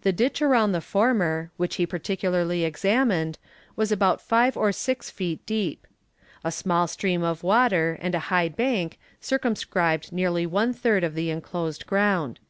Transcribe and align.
The 0.00 0.10
ditch 0.12 0.42
around 0.42 0.72
the 0.72 0.80
former, 0.80 1.52
which 1.56 1.76
he 1.76 1.86
particularly 1.86 2.64
examined, 2.64 3.38
was 3.76 3.92
about 3.92 4.20
five 4.20 4.56
or 4.56 4.72
six 4.72 5.08
feet 5.08 5.46
deep. 5.46 5.86
A 6.42 6.50
small 6.50 6.88
stream 6.88 7.22
of 7.22 7.44
water 7.44 7.96
and 8.00 8.16
a 8.16 8.26
high 8.26 8.48
bank 8.48 8.98
circumscribed 9.20 10.10
nearly 10.10 10.46
one 10.46 10.72
third 10.72 11.04
of 11.04 11.14
the 11.14 11.30
enclosed 11.30 11.86
ground. 11.86 12.40